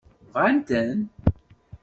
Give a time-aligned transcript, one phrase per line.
[0.33, 0.99] Bɣan-ten?